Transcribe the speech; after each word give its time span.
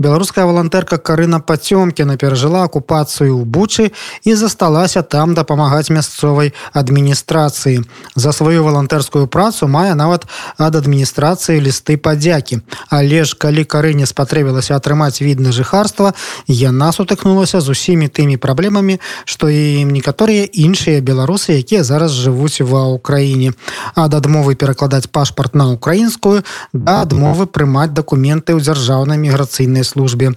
беларуская 0.00 0.48
валантэрка 0.48 0.96
карына 0.96 1.38
пацёмкіна 1.44 2.16
перажыла 2.16 2.64
акупацыю 2.64 3.36
ў 3.36 3.44
бучы 3.44 3.92
і 4.24 4.32
засталася 4.32 5.04
там 5.04 5.36
дапамагаць 5.36 5.92
мясцовай 5.92 6.56
адміністрацыі. 6.72 7.84
За 8.16 8.32
сваю 8.32 8.64
валантэрскую 8.64 9.28
працу 9.28 9.68
мае 9.68 9.92
нават 9.94 10.24
ад 10.56 10.80
адміністрацыі 10.80 11.60
лісты 11.60 12.00
падзякі. 12.00 12.64
Але 12.88 13.28
ж 13.28 13.36
калі 13.36 13.68
карыне 13.68 14.08
спатрэбілася 14.08 14.80
атрымаць 14.80 15.20
відна 15.20 15.52
жыхарства 15.52 16.16
яна 16.48 16.92
сутыкнулася 16.96 17.60
з 17.60 17.76
усімі 17.76 18.08
тымі 18.08 18.40
праблемамі 18.40 18.96
што 19.28 19.52
і 19.52 19.84
некаторыя 19.84 20.48
іншыя 20.48 21.04
беларусы 21.04 21.60
якія 21.60 21.84
зараз 21.84 22.16
жывуць 22.16 22.64
ва 22.64 22.88
ўкраіне. 22.96 23.52
Ад 23.92 24.16
адмовы 24.16 24.56
перакладаць 24.56 25.12
пашпарт 25.12 25.52
на 25.52 25.68
украінскую 25.68 26.40
да 26.72 27.04
адмовы 27.04 27.44
прымаць 27.44 27.92
дакументы 27.92 28.56
ў 28.56 28.64
дзяржаўнай 28.64 29.20
міграцыйнай 29.20 29.84
службе. 29.90 30.32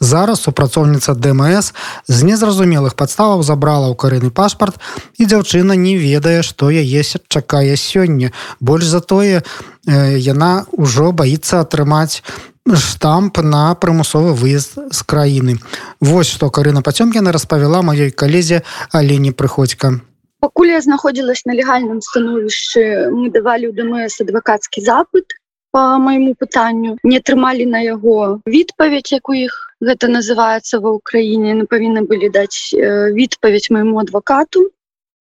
Зараз 0.00 0.42
супрацоўніца 0.42 1.14
дмс 1.14 1.70
з 2.10 2.18
незразумелых 2.26 2.98
падставаў 2.98 3.46
забрала 3.46 3.92
ў 3.92 3.94
карыны 3.94 4.34
пашпарт 4.34 4.82
і 5.16 5.30
дзяўчына 5.30 5.78
не 5.78 5.94
ведае 5.94 6.42
што 6.42 6.74
яе 6.74 7.06
чакае 7.06 7.78
сёння. 7.78 8.34
Больш 8.58 8.90
за 8.90 9.00
тое 9.00 9.46
яна 9.86 10.66
ўжо 10.74 11.14
баится 11.14 11.62
атрымаць 11.62 12.26
штамп 12.66 13.38
на 13.38 13.74
прымусовы 13.78 14.34
выезд 14.34 14.78
з 14.90 15.00
краіны. 15.06 15.62
Вось 16.00 16.26
што 16.26 16.50
карына 16.50 16.82
пацёмкіна 16.82 17.30
распавяла 17.30 17.82
маёй 17.86 18.10
калезе 18.10 18.62
але 18.90 19.22
не 19.22 19.30
прыходзька. 19.30 20.02
Пакуль 20.40 20.74
я 20.74 20.80
знаходзілась 20.80 21.46
на 21.46 21.54
легальным 21.54 22.02
становішчы 22.02 23.10
мы 23.14 23.30
давалі 23.30 23.70
ў 23.70 23.72
дмс 23.78 24.20
адвакацкі 24.26 24.82
запыт 24.82 25.38
по 25.72 25.98
майму 25.98 26.34
пытанню 26.34 26.96
не 27.02 27.22
атрымалі 27.22 27.66
на 27.66 27.80
яго 27.84 28.40
відпаведь 28.46 29.12
як 29.12 29.28
у 29.28 29.34
іх 29.34 29.66
гэта 29.80 30.08
называется 30.08 30.80
ва 30.80 30.96
ўкраіне. 30.96 31.54
Мы 31.60 31.64
павінны 31.68 32.06
былі 32.08 32.32
даць 32.32 32.72
відпаведь 32.72 33.70
майму 33.70 34.00
адвакату. 34.00 34.70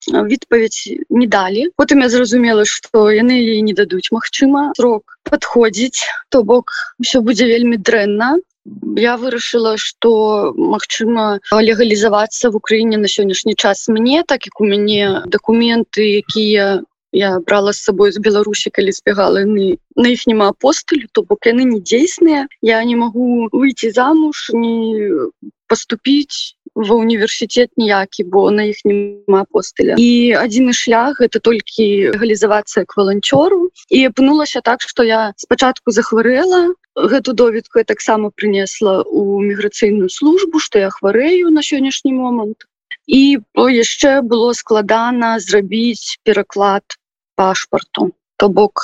Відпаведь 0.05 1.01
не 1.09 1.27
далі. 1.27 1.69
Потым 1.75 2.05
я 2.05 2.09
зразумела 2.09 2.65
что 2.65 3.09
яны 3.09 3.31
ей 3.31 3.61
не 3.61 3.73
дадуць 3.73 4.11
Мачыма 4.11 4.71
срок 4.77 5.17
подходзіць 5.23 6.05
то 6.29 6.43
бок 6.43 6.71
все 7.01 7.21
будзе 7.21 7.49
вельмі 7.49 7.77
дрэнна. 7.77 8.37
Я 8.97 9.17
вырашыла 9.17 9.77
что 9.77 10.53
Мачыма 10.55 11.39
легалізавацца 11.51 12.49
в 12.49 12.55
Украіне 12.55 12.97
на 12.97 13.07
сённяшні 13.07 13.55
час 13.55 13.87
мне 13.89 14.23
так 14.23 14.45
як 14.45 14.61
у 14.61 14.65
мяне 14.65 15.25
документы 15.25 16.05
якія 16.21 16.85
я 17.15 17.39
брала 17.39 17.73
з 17.73 17.83
сабой 17.87 18.11
з 18.11 18.19
беларусі 18.19 18.69
калі 18.75 18.91
збегала 18.91 19.45
яны 19.45 19.77
на 19.95 20.11
іх 20.11 20.27
няма 20.27 20.51
апостылю 20.51 21.07
то 21.11 21.23
бок 21.23 21.47
яны 21.47 21.63
не 21.71 21.79
дзейсныя 21.79 22.47
я 22.61 22.83
не 22.83 22.95
магу 22.99 23.47
выйти 23.51 23.91
замуж 23.95 24.51
не 24.53 25.31
поступить 25.67 26.59
ва 26.75 26.95
універсітет 26.99 27.71
ніякі 27.79 28.27
бо 28.27 28.51
на 28.51 28.67
іх 28.67 28.83
няма 28.83 29.47
апостыля 29.47 29.95
і 29.97 30.35
адзіны 30.43 30.75
шлях 30.75 31.23
это 31.23 31.39
толькі 31.39 32.11
галізавацца 32.19 32.83
к 32.83 32.99
валанцёру 32.99 33.71
і 33.89 34.03
апынулася 34.11 34.59
так 34.59 34.83
что 34.83 35.07
я 35.07 35.31
спачатку 35.39 35.95
захварэла 35.95 36.75
гэту 36.95 37.33
доведку 37.33 37.79
я 37.79 37.87
таксама 37.87 38.31
прынесла 38.35 39.01
у 39.03 39.39
міграцыйную 39.39 40.09
службу 40.09 40.59
что 40.59 40.79
я 40.79 40.89
хварэю 40.89 41.49
на 41.49 41.63
сённяшні 41.63 42.11
момант. 42.13 42.67
І 43.07 43.37
яшчэ 43.55 44.21
было 44.21 44.53
складана 44.53 45.39
зрабіць 45.39 46.17
пераклад 46.23 46.83
пашпарту. 47.35 48.11
То 48.37 48.49
бок 48.49 48.83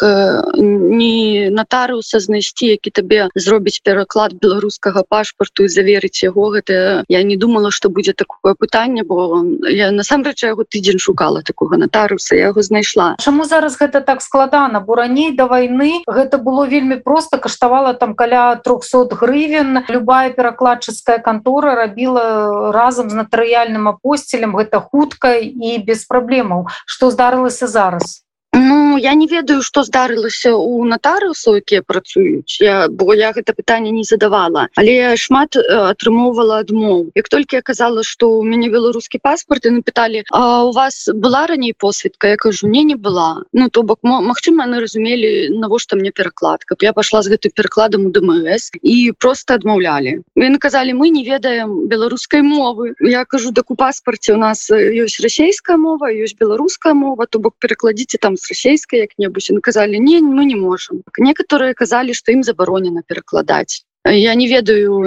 не 0.55 1.49
нотарыуса 1.51 2.19
знайсці 2.23 2.71
які 2.71 2.91
табе 2.95 3.27
зробіць 3.35 3.83
пераклад 3.83 4.33
беларускага 4.39 5.03
пашпарту 5.03 5.67
і 5.67 5.71
заверыць 5.71 6.23
яго 6.23 6.55
гэта 6.55 7.03
я 7.11 7.23
не 7.23 7.35
думала 7.35 7.71
что 7.71 7.89
будзе 7.89 8.13
такое 8.13 8.55
пытанне 8.55 9.03
бо 9.03 9.43
я 9.67 9.91
насамрэч 9.91 10.47
яго 10.47 10.63
тыдзень 10.63 11.03
шукала 11.03 11.43
такого 11.43 11.75
нотарыуса 11.75 12.39
яго 12.39 12.63
знайшла. 12.63 13.19
Чаму 13.19 13.43
зараз 13.43 13.75
гэта 13.75 13.99
так 13.99 14.21
складана? 14.21 14.79
Бо 14.79 14.95
раней 14.95 15.35
да 15.35 15.51
войны 15.51 15.99
гэта 16.07 16.37
было 16.39 16.63
вельмі 16.63 16.95
просто 17.03 17.37
каштавала 17.37 17.93
там 17.93 18.15
каля 18.15 18.55
300 18.55 19.19
гривен 19.19 19.83
любая 19.89 20.31
перакладчыцкая 20.31 21.19
кантора 21.19 21.75
рабіла 21.75 22.71
разам 22.71 23.09
з 23.09 23.19
натарыяльным 23.19 23.91
апостелем 23.91 24.55
гэта 24.55 24.79
хутка 24.79 25.35
і 25.43 25.77
без 25.83 26.05
праблемаў. 26.07 26.71
Что 26.85 27.11
здарылася 27.11 27.67
зараз 27.67 28.23
Ну 28.61 28.97
я 28.97 29.13
не 29.15 29.25
ведаю 29.27 29.61
что 29.63 29.83
здарылася 29.83 30.53
у 30.53 30.85
нотарыусу 30.85 31.55
якія 31.57 31.81
працуюць. 31.81 32.61
Я 32.61 32.87
бо 32.89 33.13
я 33.17 33.31
гэта 33.33 33.57
пытанне 33.57 33.89
не 33.89 34.03
задавала. 34.03 34.67
Але 34.77 35.17
шмат 35.17 35.57
атрымоўвала 35.57 36.61
адмоў. 36.61 37.09
Як 37.15 37.29
толькі 37.29 37.57
я 37.57 37.61
казала 37.61 38.03
что 38.03 38.29
у 38.29 38.43
мяне 38.43 38.69
беларускі 38.69 39.17
паспорт 39.17 39.65
і 39.65 39.81
напыталі 39.81 40.21
а 40.29 40.63
у 40.65 40.71
вас 40.71 41.09
была 41.09 41.47
раней 41.47 41.73
посведка 41.73 42.27
я 42.27 42.37
кажу 42.37 42.67
не 42.67 42.83
не 42.83 42.95
была 42.95 43.41
ну 43.51 43.69
то 43.69 43.81
бок 43.81 43.99
Мачыма 44.03 44.69
яны 44.69 44.81
разумелі 44.85 45.57
навошта 45.57 45.95
мне 45.95 46.11
пераклад 46.11 46.63
каб 46.63 46.85
я 46.85 46.93
пашла 46.93 47.21
з 47.25 47.33
гэтым 47.33 47.57
перакладам 47.57 48.05
у 48.05 48.11
дмс 48.11 48.69
і 48.81 49.11
просто 49.17 49.57
адмаўлялі. 49.57 50.21
Яны 50.37 50.57
казалі 50.61 50.93
мы 50.93 51.09
не 51.09 51.25
ведаем 51.25 51.87
беларускай 51.87 52.45
мовы 52.45 52.93
я 52.99 53.25
кажу 53.25 53.53
так 53.53 53.71
у 53.71 53.75
паспарце 53.75 54.33
у 54.33 54.37
нас 54.37 54.69
ёсць 54.69 55.17
расійская 55.17 55.77
мова 55.77 56.13
ёсць 56.13 56.37
беларуская 56.37 56.93
мова 56.93 57.25
то 57.25 57.39
бок 57.39 57.57
перакладзіце 57.57 58.21
там 58.21 58.37
с 58.37 58.50
расійскай 58.51 59.05
як-небудзь 59.07 59.51
наказалі 59.55 60.03
не 60.09 60.19
мы 60.25 60.49
не 60.51 60.59
можем 60.59 61.05
некаторыя 61.29 61.77
казалі 61.83 62.17
что 62.17 62.35
ім 62.35 62.43
забаронена 62.43 63.07
перакладаць 63.07 63.83
я 64.05 64.33
не 64.35 64.47
ведаю 64.47 64.99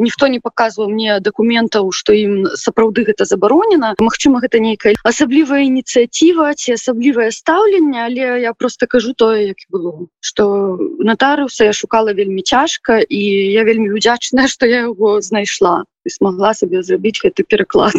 ніхто 0.00 0.28
не 0.28 0.40
показываў 0.40 0.88
мне 0.88 1.20
документаў 1.20 1.92
что 1.92 2.16
ім 2.16 2.48
сапраўды 2.56 3.04
гэта 3.04 3.28
забаронена 3.28 3.94
Мачыма 4.00 4.40
гэта 4.40 4.60
нейкая 4.64 4.94
асаблівая 5.04 5.60
ініцыятыва 5.68 6.54
ці 6.56 6.80
асаблівае 6.80 7.30
стаўленне 7.30 8.00
але 8.04 8.40
я 8.40 8.54
просто 8.54 8.86
кажу 8.86 9.12
тое 9.12 9.52
як 9.52 9.60
было 9.68 10.08
что 10.20 10.78
нотарыуса 10.98 11.68
я 11.68 11.72
шукала 11.72 12.16
вельмі 12.16 12.42
цяжка 12.42 13.00
і 13.04 13.20
я 13.52 13.64
вельмі 13.64 13.92
удзячная 13.92 14.48
что 14.48 14.66
я 14.74 14.88
яго 14.88 15.20
знайшла 15.20 15.84
і 16.04 16.10
смогла 16.10 16.54
сабе 16.54 16.82
зрабіць 16.82 17.20
гэты 17.20 17.44
пераклад 17.44 17.92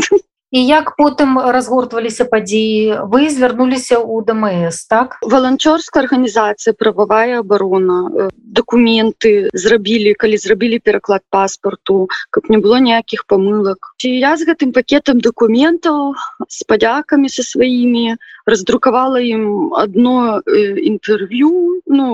і 0.52 0.62
як 0.66 0.94
потым 0.98 1.40
разгортваліся 1.40 2.26
падзеі 2.30 3.08
вы 3.12 3.30
звярнуліся 3.30 3.98
ў 3.98 4.24
дмс 4.28 4.86
так? 4.88 5.18
Валанцёрская 5.22 6.06
арганізацыя 6.06 6.74
прававая 6.78 7.42
абарона 7.42 8.30
документы 8.36 9.50
зрабілі 9.54 10.14
калі 10.14 10.38
зрабілі 10.38 10.80
пераклад 10.80 11.26
паспарту 11.30 12.08
каб 12.30 12.50
не 12.50 12.62
было 12.62 12.80
ніякіх 12.80 13.26
памылак 13.28 13.94
ці 13.98 14.14
я 14.14 14.36
з 14.38 14.48
гэтым 14.50 14.72
пакетам 14.72 15.20
документаў 15.20 16.14
з 16.48 16.60
падзякамі 16.70 17.30
са 17.30 17.44
сваімі 17.44 18.16
раздрукавала 18.46 19.20
ім 19.20 19.74
одно 19.74 20.42
інтэрв'ю 20.46 21.82
ну 21.88 22.08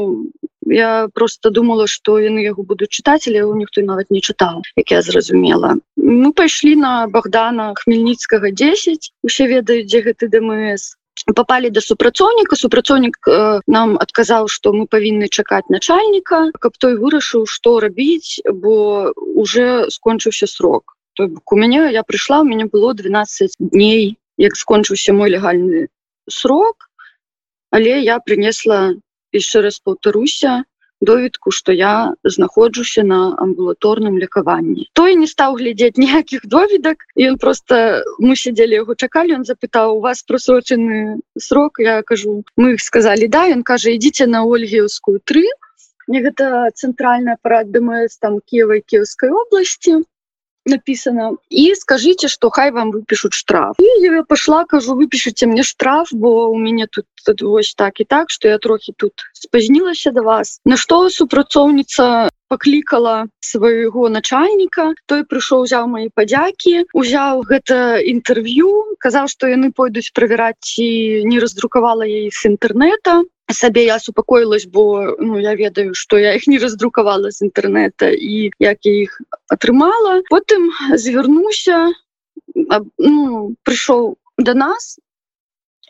я 0.66 1.10
просто 1.14 1.50
думала 1.50 1.88
что 1.88 2.18
яны 2.20 2.40
яго 2.48 2.64
буду 2.64 2.86
чытаць 2.88 3.28
але 3.28 3.44
ніхто 3.60 3.82
нават 3.82 4.10
не 4.10 4.22
чытаў 4.22 4.62
як 4.76 4.92
я 4.92 5.02
зразумела 5.02 5.76
мы 6.02 6.34
пайшлі 6.34 6.76
на 6.76 7.08
богдана 7.08 7.74
хмельніцкага 7.78 8.52
10 8.52 9.12
усе 9.24 9.48
ведаюць 9.48 9.86
дзе 9.86 10.02
гэты 10.02 10.28
дмс. 10.34 10.98
Попали 11.36 11.70
до 11.70 11.82
супрацоўніка. 11.82 12.56
Супрацоўнік 12.56 13.18
э, 13.28 13.60
нам 13.68 13.98
адказаў 14.02 14.48
что 14.50 14.74
мы 14.74 14.88
павінны 14.90 15.30
чакаць 15.30 15.70
начальніка 15.70 16.50
каб 16.60 16.78
той 16.82 16.98
вырашыў 16.98 17.46
что 17.46 17.80
рабіць 17.80 18.42
бо 18.46 19.14
уже 19.16 19.90
скончыўся 19.90 20.48
срок. 20.48 20.98
То 21.14 21.30
у 21.30 21.56
мяне 21.56 21.92
я 21.94 22.04
прыйшла 22.04 22.42
у 22.42 22.48
мяне 22.50 22.66
было 22.66 22.94
12 22.94 23.56
дней 23.60 24.18
як 24.38 24.56
скончыўся 24.56 25.14
мой 25.14 25.30
легальны 25.30 25.88
срок. 26.28 26.90
Але 27.70 28.02
я 28.02 28.20
принесла 28.20 28.96
яшчэ 29.32 29.62
раз 29.62 29.80
паўтаруся 29.80 30.64
доведку 31.02 31.52
что 31.52 31.72
я 31.72 32.14
знаходжуся 32.24 33.04
на 33.04 33.36
амбулаторным 33.38 34.18
лекаванні 34.18 34.90
той 34.94 35.16
не 35.16 35.28
стаў 35.28 35.58
глядзець 35.62 35.98
ніякіх 35.98 36.46
доведак 36.46 37.06
ён 37.18 37.38
просто 37.38 38.04
мы 38.20 38.36
сидзелі 38.36 38.82
яго 38.82 38.96
чакалі 38.96 39.36
он 39.42 39.44
запытаў 39.46 39.98
у 39.98 40.02
вас 40.02 40.24
просрочаны 40.24 41.20
срок? 41.38 41.80
Я 41.80 42.02
кажу 42.04 42.44
мы 42.56 42.74
их 42.74 42.82
сказали 42.82 43.28
да 43.28 43.50
ён 43.50 43.64
кажа 43.64 43.90
ідзіце 43.98 44.28
на 44.28 44.46
ольгеўскую 44.46 45.20
3 45.26 45.44
мне 46.08 46.22
гэта 46.22 46.70
цэнтральная 46.76 47.38
парад 47.42 47.72
дмс 47.72 48.18
там 48.18 48.40
киевай 48.46 48.82
киевской 48.82 49.30
области 49.30 50.04
написано. 50.66 51.38
И 51.50 51.74
скажите 51.76 52.28
что 52.28 52.50
хай 52.50 52.72
вам 52.72 52.92
выпишут 52.92 53.34
штраф. 53.34 53.76
И 53.80 54.04
я 54.04 54.24
пошла 54.24 54.66
кажу 54.66 54.96
выпишите 54.96 55.46
мне 55.46 55.64
штраф 55.64 56.10
бо 56.12 56.48
у 56.48 56.58
меня 56.58 56.88
тут, 56.92 57.06
тут 57.26 57.42
вось 57.42 57.74
так 57.76 58.00
и 58.00 58.06
так 58.06 58.30
что 58.30 58.48
я 58.48 58.58
трохи 58.58 58.94
тут 58.96 59.14
спазнілася 59.34 60.12
до 60.12 60.22
вас 60.22 60.60
на 60.66 60.78
что 60.78 61.10
супрацоўница 61.10 62.30
покликала 62.48 63.28
свайго 63.40 64.10
начальника. 64.10 64.94
Той 65.08 65.24
прыйшоў 65.24 65.64
взял 65.64 65.88
мои 65.88 66.10
падзяки 66.14 66.86
узял 66.94 67.44
гэта 67.48 68.04
інтерв'ю 68.04 68.98
казаў 69.00 69.32
что 69.32 69.48
яны 69.48 69.72
пойдуць 69.72 70.12
проверять 70.12 70.60
ці 70.60 71.24
не 71.24 71.40
раздрукавала 71.40 72.04
ей 72.04 72.30
с 72.32 72.46
інтернета 72.46 73.24
сабе 73.54 73.86
я 73.86 74.00
супакоілась 74.00 74.66
бо 74.66 75.16
ну 75.20 75.40
я 75.40 75.56
ведаю 75.56 75.94
что 75.94 76.18
я 76.18 76.36
их 76.36 76.48
не 76.48 76.58
раздрукавала 76.60 77.32
з 77.32 77.42
інтэрнета 77.42 78.12
і 78.12 78.52
як 78.60 78.86
я 78.86 78.94
іх 79.04 79.22
атрымала 79.50 80.22
потым 80.30 80.72
звярнуся 80.96 81.92
ну, 82.98 83.56
прыйшоў 83.64 84.16
до 84.38 84.54
нас 84.54 85.00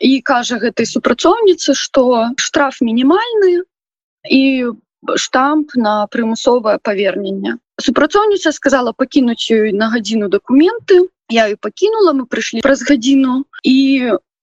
і 0.00 0.20
кажа 0.20 0.58
гэтай 0.58 0.86
супрацоўніцы 0.86 1.74
что 1.74 2.30
штраф 2.36 2.80
мінімальны 2.80 3.62
і 4.28 4.72
штамп 5.16 5.74
на 5.74 6.06
прымусовае 6.06 6.78
павернення 6.82 7.58
супрацоўніца 7.80 8.52
сказала 8.52 8.92
пакінуць 8.92 9.50
ёй 9.50 9.72
на 9.72 9.90
гадзіну 9.94 10.28
документы 10.28 11.08
я 11.30 11.48
і 11.48 11.56
пакінула 11.56 12.12
мы 12.12 12.26
прыйшлі 12.26 12.62
праз 12.62 12.82
гадзіну 12.88 13.44
і 13.64 13.76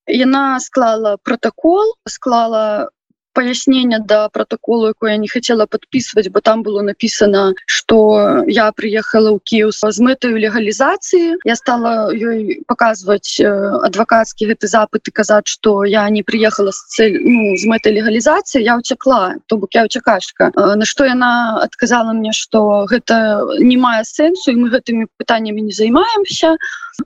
яна 0.09 0.59
склала 0.59 1.17
протокол 1.23 1.93
склала 2.07 2.89
паяснення 3.33 3.99
да 3.99 4.29
протоколу 4.29 4.87
якое 4.87 5.17
не 5.17 5.27
хотела 5.27 5.65
подписывать 5.65 6.29
бо 6.29 6.41
там 6.41 6.63
было 6.63 6.81
написано 6.81 7.53
что 7.65 8.43
я 8.47 8.71
приехала 8.71 9.31
ў 9.31 9.39
Киев 9.43 9.73
з 9.73 9.99
мэтаю 9.99 10.37
легалізацыі 10.37 11.37
я 11.45 11.55
стала 11.55 12.13
ёй 12.13 12.61
показывать 12.67 13.39
э, 13.39 13.49
адвокатскі 13.83 14.47
гэты 14.47 14.67
запыт 14.67 15.07
и 15.07 15.11
казаць 15.11 15.47
что 15.47 15.83
я 15.83 16.09
не 16.09 16.23
приехала 16.23 16.71
с 16.71 16.85
цель 16.87 17.19
ну, 17.21 17.57
з 17.57 17.65
мэтай 17.65 17.93
легалізацыі 17.93 18.63
я 18.63 18.77
уцякла 18.77 19.35
то 19.47 19.57
бок 19.57 19.73
я 19.73 19.85
уцякашка 19.85 20.51
э, 20.55 20.75
на 20.75 20.85
что 20.85 21.05
яна 21.05 21.59
отказала 21.61 22.13
мне 22.13 22.31
что 22.31 22.85
гэта 22.89 23.45
не 23.59 23.77
мае 23.77 24.03
сэнсу 24.03 24.51
і 24.51 24.55
мы 24.55 24.69
гэтымі 24.69 25.07
пытаннями 25.17 25.61
не 25.61 25.71
займаемся. 25.71 26.57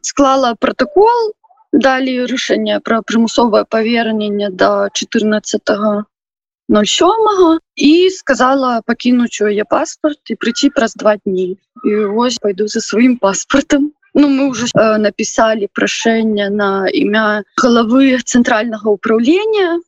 Склала 0.02 0.56
протокол 0.60 1.34
далі 1.74 2.26
рашэнне 2.30 2.80
про 2.80 3.02
прымусовае 3.02 3.66
паверненне 3.66 4.50
до 4.50 4.90
14 4.94 5.62
07 6.74 7.60
і 7.76 8.10
сказала 8.10 8.82
пакінуць 8.86 9.42
у 9.42 9.50
яе 9.50 9.66
паспорт 9.70 10.20
і 10.30 10.36
прыйти 10.36 10.70
праз 10.74 10.96
два 10.98 11.18
дні. 11.22 11.58
І 11.86 11.96
ось 11.96 12.38
пойду 12.38 12.68
за 12.68 12.82
сваім 12.82 13.18
паспортом. 13.18 13.92
Ну 14.16 14.28
мы 14.30 14.50
уже 14.50 14.68
э, 14.74 14.98
написали 14.98 15.68
прашэнне 15.74 16.50
на 16.50 16.86
імя 16.90 17.44
головы 17.58 18.18
цэнтральнага 18.22 18.90
управления 18.90 19.82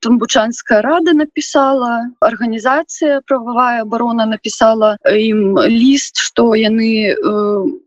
тамбучанская 0.00 0.82
рада 0.82 1.12
написала 1.12 2.10
органнізацыя 2.20 3.20
правовая 3.26 3.82
оборона 3.82 4.26
написала 4.26 4.96
ім 5.04 5.58
ліст 5.66 6.16
что 6.16 6.54
яны 6.54 7.12
э, 7.12 7.14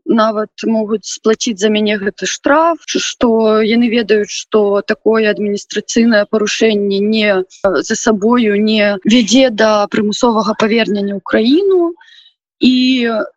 нават 0.06 0.52
могуць 0.66 1.06
сплаціць 1.08 1.60
за 1.60 1.70
мяне 1.70 1.98
гэты 1.98 2.26
штраф 2.26 2.84
что 2.86 3.62
яны 3.62 3.90
ведаюць 3.90 4.32
что 4.32 4.82
такое 4.82 5.32
адміністрацыйнае 5.32 6.26
парушэнне 6.30 7.00
не 7.00 7.44
за 7.64 7.96
сабою 7.96 8.60
не 8.62 8.98
вядзе 9.06 9.50
да 9.50 9.88
прымусовага 9.88 10.56
павернення 10.60 11.16
ўкраіну 11.22 11.94
і 12.62 12.74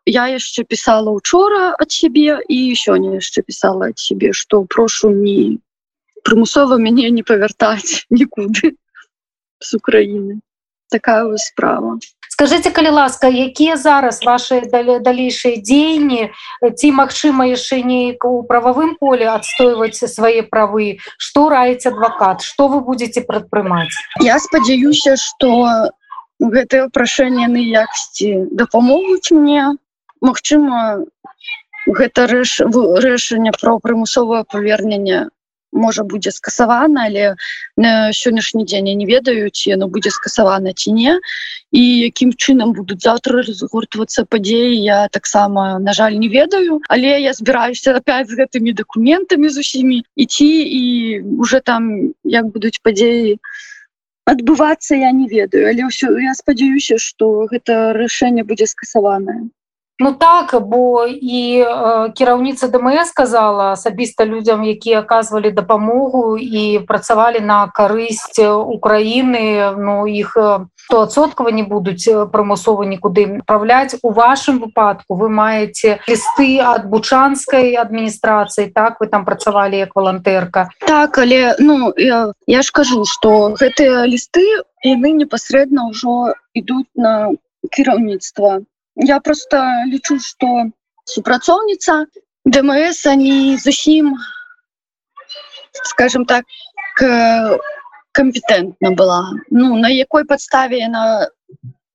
я 0.07 0.25
яшчэ 0.29 0.65
писала 0.69 1.11
учора 1.11 1.75
ад 1.81 1.91
сябе 1.91 2.41
і 2.49 2.75
сёння 2.77 3.17
яшчэ 3.23 3.43
писала 3.43 3.89
ад 3.95 3.99
сябе 3.99 4.33
что 4.33 4.65
прошу 4.69 5.11
не 5.11 5.59
прымусова 6.25 6.81
мяне 6.81 7.11
не 7.11 7.23
павяртаць 7.23 8.05
нікуды 8.19 8.75
з 9.61 9.79
Украіны 9.79 10.41
такая 10.91 11.37
справа. 11.37 11.99
Скажите 12.29 12.71
калі 12.71 12.91
ласка 12.91 13.29
якія 13.29 13.77
зараз 13.77 14.23
ваши 14.27 14.61
далейшыя 14.71 15.59
дзеянні 15.63 16.31
ці 16.63 16.89
магчыма 16.91 17.47
яшчэ 17.51 17.83
неяк 17.87 18.27
у 18.27 18.43
прававым 18.43 18.95
поле 18.99 19.27
адстойваць 19.31 20.03
свае 20.03 20.43
правы? 20.43 20.99
Что 21.19 21.49
раіць 21.49 21.87
адвакат 21.87 22.43
что 22.43 22.69
вы 22.69 22.81
будете 22.81 23.23
прадпрымаць 23.23 23.95
я 24.21 24.39
спадзяюся 24.39 25.17
что 25.17 25.91
гэтае 26.41 26.91
прашэнне 26.91 27.47
на 27.49 27.63
якасці 27.63 28.51
дапамогуць 28.51 29.31
мне 29.31 29.79
Магчыма 30.25 31.05
гэта 31.87 32.27
рэш 32.27 32.61
рашэнне 33.07 33.53
про 33.61 33.79
прымусовае 33.79 34.43
павернення 34.49 35.29
можа 35.75 36.03
будзе 36.03 36.31
скасавана 36.31 37.05
але 37.11 37.35
на 37.77 38.13
сённяшні 38.15 38.65
дзень 38.65 38.89
я 38.89 38.95
не 38.95 39.07
ведаю 39.07 39.51
ці 39.51 39.75
яно 39.75 39.89
будзе 39.89 40.11
скасавана 40.15 40.73
ці 40.73 40.93
не. 40.93 41.19
І 41.75 41.83
якім 42.07 42.31
чынам 42.39 42.73
будуць 42.79 43.03
заўтра 43.03 43.43
разгортвацца 43.43 44.25
падзеі 44.31 44.79
я 44.79 45.09
таксама 45.09 45.79
на 45.79 45.93
жаль 45.93 46.15
не 46.23 46.29
ведаю. 46.29 46.81
Але 46.89 47.19
я 47.21 47.33
збіраюся 47.35 47.99
опять 47.99 48.31
з 48.31 48.39
гэтымі 48.39 48.73
документамі 48.73 49.49
з 49.49 49.59
усімі 49.59 50.03
ідці 50.17 50.53
і 50.81 50.85
уже 51.39 51.61
там 51.61 52.15
як 52.25 52.47
будуць 52.55 52.79
падзеі 52.83 53.39
адбывацца 54.25 54.97
я 54.97 55.11
не 55.13 55.27
ведаю. 55.29 55.67
Але 55.69 55.91
ўсё 55.91 56.15
я 56.23 56.35
спадзяюся 56.39 56.99
что 56.99 57.51
гэта 57.51 57.93
рашэнне 57.93 58.47
будзе 58.47 58.71
скасаванае 58.71 59.51
Ну 59.99 60.13
так 60.13 60.59
бо 60.67 61.07
і 61.07 61.63
э, 61.63 62.13
кіраўніца 62.19 62.69
ДМС 62.69 63.09
сказала 63.15 63.73
асабіста 63.73 64.27
людзям 64.27 64.65
якія 64.67 65.07
аказвалі 65.07 65.51
дапамогу 65.55 66.35
і 66.37 66.83
працавалі 66.83 67.41
на 67.41 67.71
карысць 67.71 68.43
Украіны 68.43 69.75
Ну 69.79 70.07
іх 70.11 70.35
стоадсоткава 70.75 71.55
не 71.55 71.63
будуць 71.63 72.11
прымусова 72.11 72.83
нікуды 72.83 73.39
правляць 73.47 73.95
у 74.03 74.11
вашым 74.11 74.59
выпадку 74.59 75.15
вы 75.15 75.31
маеце 75.31 76.03
лісты 76.11 76.59
ад 76.59 76.91
бучанскай 76.91 77.79
адміністрацыі 77.79 78.75
так? 78.75 78.99
Вы 78.99 79.07
там 79.07 79.25
працавалі 79.25 79.79
як 79.79 79.95
валантэрка 79.95 80.69
так 80.83 81.19
але 81.19 81.55
ну 81.63 81.95
я, 81.97 82.33
я 82.47 82.63
ж 82.63 82.73
кажу 82.75 83.05
что 83.07 83.55
гэтыя 83.55 84.11
лісты 84.11 84.43
яны 84.83 85.15
непасрэдна 85.23 85.87
ўжо 85.95 86.35
ідуць 86.51 86.91
на 86.99 87.31
кіраўніцтва 87.71 88.67
я 88.97 89.21
просто 89.21 89.63
лічу 89.87 90.19
что 90.21 90.71
супрацоўніца 91.05 92.07
дмс 92.45 93.07
они 93.07 93.57
зусім 93.59 94.17
скажем 95.85 96.25
так 96.25 96.45
компетентна 98.13 98.93
была. 98.93 99.33
Ну 99.51 99.77
на 99.77 99.89
якой 99.89 100.25
подставе 100.25 100.79
яна 100.79 101.29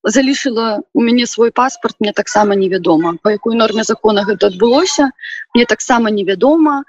залішила 0.03 0.81
у 0.93 1.01
мяне 1.01 1.25
свой 1.25 1.51
паспорт 1.51 1.95
мне 1.99 2.13
таксама 2.13 2.55
невядома 2.55 3.15
по 3.23 3.29
якой 3.29 3.55
норме 3.55 3.83
закона 3.83 4.23
гэта 4.23 4.47
адбылося 4.47 5.11
мне 5.55 5.65
таксама 5.65 6.11
невядома. 6.11 6.83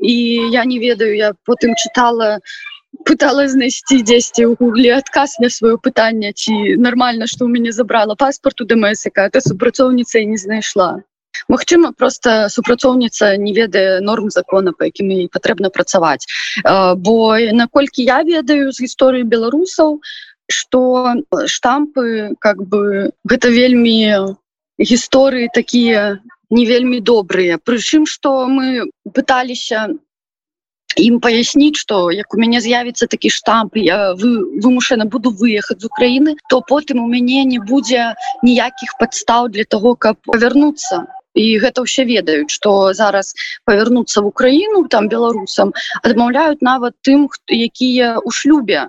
І 0.00 0.14
я 0.52 0.64
не 0.64 0.78
ведаю 0.78 1.16
я 1.16 1.32
потым 1.44 1.74
чытала 1.74 2.38
пыталась 3.04 3.52
знайсці 3.52 4.02
дзесьці 4.02 4.42
ў 4.46 4.56
гугле 4.58 4.94
адказ 4.98 5.38
на 5.42 5.50
сваё 5.52 5.78
пытанне 5.78 6.32
ці 6.32 6.76
нормально 6.76 7.26
что 7.26 7.44
у 7.44 7.48
мяне 7.48 7.72
забрала 7.72 8.14
паспорт 8.14 8.60
у 8.60 8.64
дмс 8.64 9.06
якая 9.06 9.30
ты 9.30 9.40
супрацоўніца 9.40 10.24
не 10.24 10.36
знайшла. 10.36 11.02
Магчыма 11.48 11.92
просто 11.92 12.48
супрацоўніца 12.50 13.36
не 13.36 13.52
ведае 13.52 14.00
норм 14.00 14.30
закона 14.30 14.72
по 14.72 14.84
якім 14.84 15.10
і 15.10 15.28
патрэбна 15.32 15.70
працаваць. 15.70 16.26
Бо 16.96 17.38
наколькі 17.52 18.02
я 18.02 18.22
ведаю 18.22 18.72
з 18.72 18.82
гісторыі 18.82 19.22
беларусаў 19.22 20.00
что 20.48 21.14
штампы 21.46 22.34
как 22.40 22.62
бы 22.64 23.12
гэта 23.28 23.52
вельмі 23.52 24.34
гісторыі 24.80 25.52
такія 25.54 26.18
не 26.50 26.64
вельмі 26.66 27.00
добрыя. 27.00 27.58
Прычым 27.58 28.06
что 28.06 28.48
мы 28.48 28.88
пыталіся 29.04 29.88
ім 30.96 31.20
паясніць 31.20 31.76
что 31.76 32.10
як 32.10 32.34
у 32.34 32.40
мяне 32.40 32.60
з'явіцца 32.64 33.06
такі 33.06 33.30
штамп 33.30 33.76
я 33.76 34.14
вы 34.14 34.30
вымушана 34.64 35.04
буду 35.04 35.30
выехаць 35.30 35.80
з 35.80 35.90
Украіны 35.90 36.34
то 36.48 36.60
потым 36.60 37.04
у 37.04 37.08
мяне 37.12 37.44
не 37.44 37.60
будзе 37.60 38.14
ніякіх 38.42 38.96
падстаў 39.00 39.48
для 39.54 39.64
того 39.64 39.94
каб 39.94 40.16
павярнуцца. 40.26 41.06
І 41.38 41.60
гэта 41.62 41.84
ўсе 41.86 42.02
ведаюць 42.08 42.50
что 42.50 42.92
зараз 42.92 43.34
павярнуцца 43.64 44.22
в 44.22 44.30
Украіну 44.32 44.86
там 44.90 45.08
беларусам 45.08 45.74
адмаўляюць 46.02 46.64
нават 46.64 46.96
тым 47.02 47.28
якія 47.46 48.18
у 48.18 48.30
шлюбе 48.30 48.88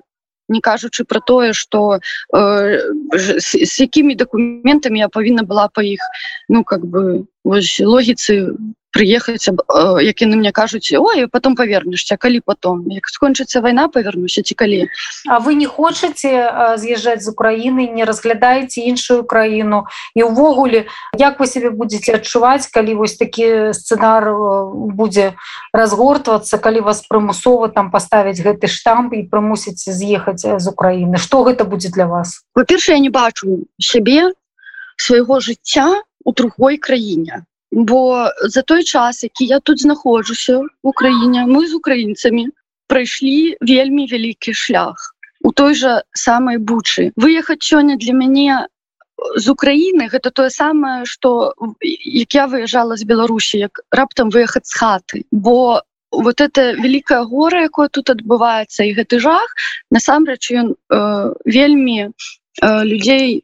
не 0.49 0.61
кажучы 0.61 1.05
про 1.05 1.19
тое 1.19 1.53
что 1.53 1.99
э, 2.33 2.79
с, 3.13 3.55
с 3.55 3.79
якімі 3.79 4.15
документамі 4.15 4.99
я 4.99 5.07
павінна 5.07 5.43
была 5.43 5.69
по 5.69 5.81
іх 5.81 6.01
ну 6.49 6.63
как 6.63 6.85
бы 6.85 7.25
логіцы 7.45 8.57
приехать 8.91 9.47
як 10.01 10.21
яны 10.21 10.35
мне 10.35 10.51
кажуць 10.51 10.91
ой 10.97 11.27
потом 11.27 11.55
повернешься 11.55 12.17
калі 12.17 12.41
потом? 12.45 12.87
Як 12.89 13.07
скончыцца 13.07 13.61
война 13.61 13.87
повернуся 13.87 14.41
ці 14.41 14.55
калі? 14.55 14.89
А 15.27 15.39
вы 15.39 15.53
не 15.53 15.65
хочаце 15.65 16.75
з'язджаць 16.77 17.23
з 17.23 17.29
Украіны 17.29 17.89
не 17.93 18.05
разглядаеце 18.05 18.81
іншую 18.81 19.23
краіну? 19.23 19.85
І 20.15 20.23
увогуле 20.23 20.85
як 21.17 21.39
вы 21.39 21.47
себе 21.47 21.69
будете 21.69 22.15
адчуваць 22.15 22.67
калі 22.67 22.93
вось 22.93 23.17
такі 23.17 23.73
сцэнар 23.73 24.33
будзе 24.93 25.33
разгортвацца 25.73 26.57
калі 26.57 26.81
вас 26.81 27.05
прымусова 27.05 27.69
там 27.69 27.91
поставіць 27.91 28.41
гэты 28.41 28.67
штамп 28.67 29.13
і 29.13 29.23
прымусіць 29.29 29.85
з'ехаць 29.85 30.45
з 30.45 30.65
Украіны? 30.67 31.17
Что 31.17 31.43
гэта 31.43 31.63
будзе 31.63 31.89
для 31.89 32.07
вас? 32.07 32.41
По-перша 32.53 32.93
я 32.93 32.99
не 32.99 33.09
бачу 33.09 33.65
сябе 33.77 34.33
свайго 34.97 35.39
жыцця 35.39 36.01
у 36.25 36.33
другой 36.33 36.77
краіне 36.77 37.45
бо 37.71 38.29
за 38.41 38.61
той 38.61 38.83
час 38.83 39.23
які 39.23 39.45
я 39.45 39.59
тут 39.59 39.81
знаходжуся 39.81 40.57
в 40.57 40.67
Україніне 40.83 41.45
мы 41.45 41.67
з 41.67 41.73
украінцамі 41.73 42.47
прайшлі 42.87 43.55
вельмі 43.61 44.07
вялікі 44.07 44.53
шлях. 44.53 45.15
У 45.41 45.51
той 45.51 45.75
жа 45.75 46.01
самай 46.13 46.57
бучы 46.57 47.11
выехаць 47.15 47.63
сёння 47.63 47.95
для 47.95 48.13
мяне 48.13 48.67
з 49.35 49.47
Украіны 49.49 50.09
гэта 50.09 50.31
тое 50.31 50.49
самае 50.49 51.05
што 51.05 51.53
як 51.81 52.35
я 52.35 52.47
выязджала 52.47 52.97
з 52.97 53.03
Беларусі 53.03 53.59
як 53.59 53.79
раптам 53.91 54.29
выехаць 54.29 54.67
з 54.67 54.75
хаты 54.79 55.23
бо 55.31 55.83
вот 56.11 56.41
это 56.41 56.73
великкае 56.73 57.23
гора 57.25 57.63
якое 57.63 57.87
тут 57.89 58.09
адбываецца 58.09 58.83
і 58.83 58.93
гэты 58.97 59.19
жах. 59.19 59.53
Насамрэч 59.91 60.51
ён 60.51 60.73
э, 60.73 61.33
вельмі 61.45 62.09
э, 62.09 62.83
людзей 62.83 63.43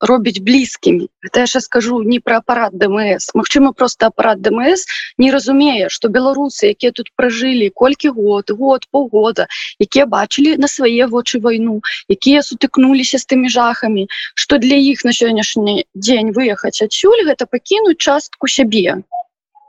робіць 0.00 0.40
блізкімі 0.40 1.08
это 1.24 1.44
яшчэ 1.44 1.60
скажу 1.60 2.02
не 2.02 2.20
про 2.20 2.38
апарат 2.38 2.76
дмс. 2.76 3.30
Мачыма 3.34 3.72
просто 3.72 4.06
апарат 4.06 4.40
дмс 4.40 4.86
не 5.18 5.30
разумее 5.30 5.88
что 5.88 6.08
беларусы 6.08 6.72
якія 6.76 6.92
тут 6.92 7.10
пражылі 7.16 7.70
колькі 7.70 8.12
год 8.16 8.50
год 8.50 8.86
полгода 8.90 9.46
якія 9.80 10.06
бачылі 10.06 10.56
на 10.56 10.68
свае 10.68 11.06
вочы 11.06 11.40
вайну 11.40 11.80
якія 12.08 12.42
сутыкнуліся 12.42 13.18
з 13.18 13.26
тымі 13.26 13.48
жахамі 13.48 14.06
что 14.34 14.58
для 14.58 14.76
іх 14.76 15.04
на 15.04 15.12
сённяшні 15.12 15.84
дзень 15.94 16.32
выехаць 16.36 16.82
адсюль 16.84 17.24
гэта 17.28 17.46
пакінуць 17.46 18.00
частку 18.00 18.48
сябе. 18.48 19.02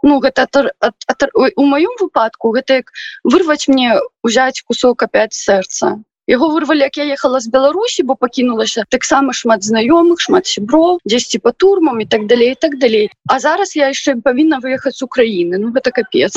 Ну 0.03 0.19
гэта 0.24 0.43
ат, 0.48 0.57
ат, 0.79 0.96
ат, 1.07 1.24
у 1.34 1.63
маём 1.65 1.96
выпадку 2.00 2.51
гэта 2.57 2.84
як 2.84 2.91
вырваць 3.24 3.67
мне 3.67 3.98
узяць 4.24 4.62
кусок 4.62 5.03
опять 5.03 5.34
сэрца 5.34 5.98
яго 6.27 6.50
вырвалі 6.51 6.84
як 6.84 6.98
я 6.98 7.05
ехала 7.15 7.39
з 7.39 7.48
беларусі 7.48 8.03
бо 8.03 8.15
пакінулася 8.15 8.84
таксама 8.89 9.34
шмат 9.34 9.63
знаёмых 9.63 10.19
шмат 10.19 10.46
сяброў 10.46 11.00
дзесьці 11.07 11.39
по 11.39 11.51
турмам 11.51 12.03
і 12.03 12.05
так 12.05 12.27
далей 12.27 12.55
так 12.55 12.77
далей 12.77 13.10
а 13.31 13.39
зараз 13.39 13.75
я 13.75 13.88
яшчэ 13.96 14.19
павінна 14.22 14.60
выехаць 14.60 15.00
з 15.00 15.07
Украіны 15.07 15.57
ну 15.57 15.72
гэта 15.72 15.96
капец 15.96 16.36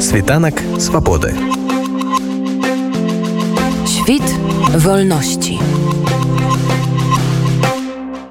світанак 0.00 0.56
свабоды 0.80 1.36
Świt 4.08 4.24
wolności. 4.84 5.77